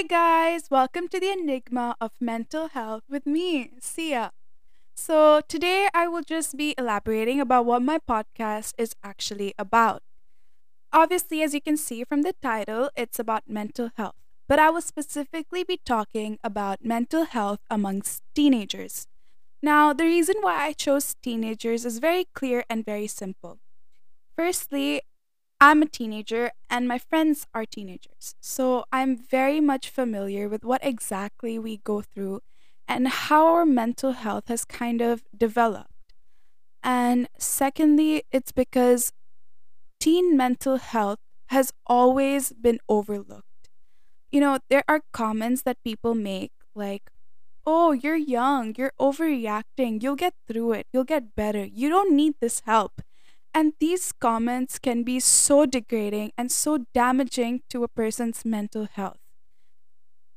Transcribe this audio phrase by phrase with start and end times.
[0.00, 4.32] Hey guys, welcome to the Enigma of Mental Health with me, Sia.
[4.96, 10.02] So, today I will just be elaborating about what my podcast is actually about.
[10.90, 14.14] Obviously, as you can see from the title, it's about mental health,
[14.48, 19.06] but I will specifically be talking about mental health amongst teenagers.
[19.62, 23.58] Now, the reason why I chose teenagers is very clear and very simple.
[24.34, 25.02] Firstly,
[25.60, 28.34] I'm a teenager and my friends are teenagers.
[28.40, 32.40] So I'm very much familiar with what exactly we go through
[32.88, 36.14] and how our mental health has kind of developed.
[36.82, 39.12] And secondly, it's because
[40.00, 41.18] teen mental health
[41.48, 43.68] has always been overlooked.
[44.32, 47.10] You know, there are comments that people make like,
[47.66, 52.34] oh, you're young, you're overreacting, you'll get through it, you'll get better, you don't need
[52.40, 53.02] this help.
[53.54, 59.18] And these comments can be so degrading and so damaging to a person's mental health.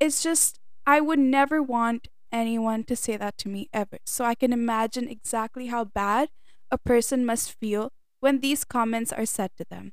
[0.00, 3.98] It's just, I would never want anyone to say that to me ever.
[4.06, 6.30] So I can imagine exactly how bad
[6.70, 9.92] a person must feel when these comments are said to them.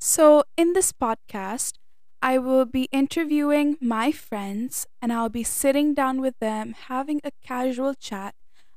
[0.00, 1.74] So, in this podcast,
[2.22, 7.30] I will be interviewing my friends and I'll be sitting down with them having a
[7.42, 8.34] casual chat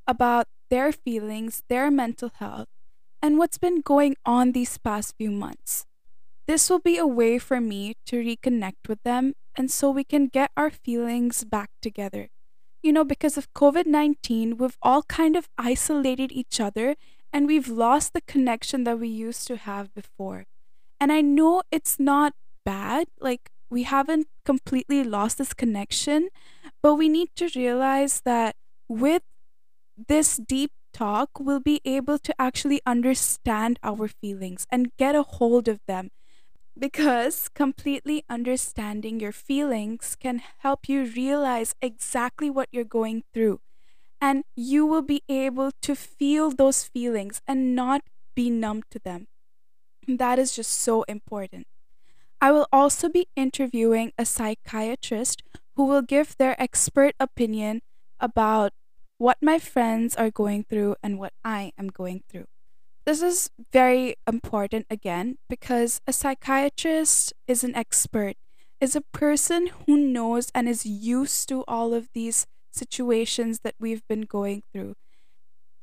[0.08, 2.68] about their feelings, their mental health,
[3.22, 5.86] and what's been going on these past few months.
[6.48, 10.28] This will be a way for me to reconnect with them and so we can
[10.28, 12.30] get our feelings back together.
[12.82, 16.96] You know, because of COVID 19, we've all kind of isolated each other
[17.32, 20.46] and we've lost the connection that we used to have before.
[21.00, 22.34] And I know it's not
[22.66, 26.30] bad, like, we haven't completely lost this connection,
[26.82, 28.56] but we need to realize that
[28.88, 29.22] with
[30.08, 35.68] this deep talk, we'll be able to actually understand our feelings and get a hold
[35.68, 36.12] of them.
[36.78, 43.60] Because completely understanding your feelings can help you realize exactly what you're going through.
[44.22, 48.02] And you will be able to feel those feelings and not
[48.36, 49.28] be numb to them.
[50.08, 51.68] That is just so important.
[52.42, 55.44] I will also be interviewing a psychiatrist
[55.76, 57.82] who will give their expert opinion
[58.20, 58.72] about
[59.20, 62.46] what my friends are going through and what I am going through.
[63.06, 68.38] This is very important again because a psychiatrist is an expert,
[68.80, 74.08] is a person who knows and is used to all of these situations that we've
[74.08, 74.96] been going through.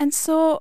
[0.01, 0.61] And so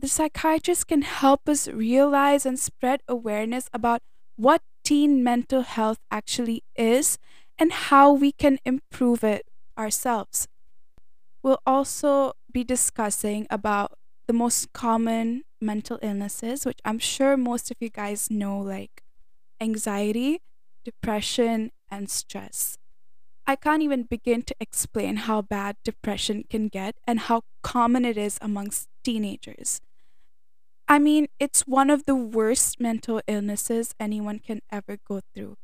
[0.00, 4.00] the psychiatrist can help us realize and spread awareness about
[4.34, 7.18] what teen mental health actually is
[7.58, 9.46] and how we can improve it
[9.78, 10.48] ourselves.
[11.42, 17.76] We'll also be discussing about the most common mental illnesses, which I'm sure most of
[17.80, 19.02] you guys know, like
[19.60, 20.40] anxiety,
[20.84, 22.78] depression, and stress.
[23.46, 28.18] I can't even begin to explain how bad depression can get and how common it
[28.18, 29.80] is amongst teenagers.
[30.86, 35.56] I mean, it's one of the worst mental illnesses anyone can ever go through.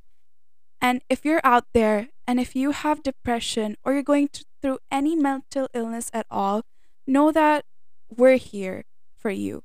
[0.80, 4.78] And if you're out there and if you have depression or you're going to, through
[4.90, 6.62] any mental illness at all,
[7.06, 7.66] know that
[8.08, 9.62] we're here for you.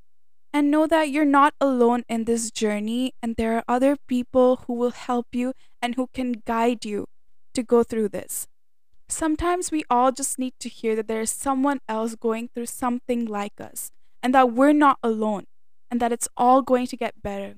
[0.52, 4.74] And know that you're not alone in this journey, and there are other people who
[4.74, 7.06] will help you and who can guide you
[7.54, 8.50] to go through this.
[9.08, 13.26] Sometimes we all just need to hear that there is someone else going through something
[13.26, 15.46] like us, and that we're not alone,
[15.90, 17.56] and that it's all going to get better.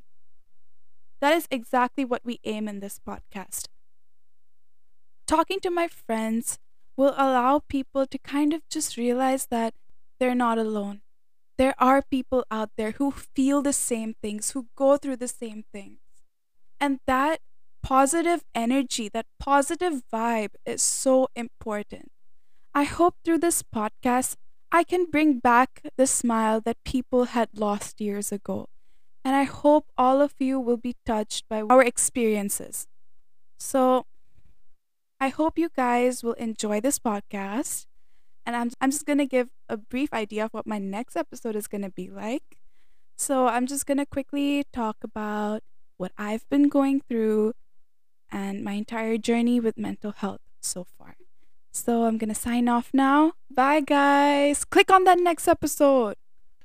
[1.22, 3.66] That is exactly what we aim in this podcast.
[5.25, 6.59] Talking to my friends
[7.01, 9.73] will allow people to kind of just realize that
[10.19, 11.01] they're not alone.
[11.57, 15.63] There are people out there who feel the same things, who go through the same
[15.73, 16.00] things.
[16.79, 17.39] And that
[17.81, 22.12] positive energy, that positive vibe is so important.
[22.73, 24.35] I hope through this podcast,
[24.72, 28.69] I can bring back the smile that people had lost years ago
[29.23, 32.88] and I hope all of you will be touched by our experiences.
[33.59, 34.06] So,
[35.22, 37.86] I hope you guys will enjoy this podcast.
[38.44, 41.56] And I'm, I'm just going to give a brief idea of what my next episode
[41.56, 42.57] is going to be like.
[43.19, 45.62] So, I'm just going to quickly talk about
[45.98, 47.54] what I've been going through
[48.31, 51.18] and my entire journey with mental health so far.
[51.72, 53.34] So, I'm going to sign off now.
[53.54, 54.66] Bye, guys.
[54.66, 56.16] Click on that next episode.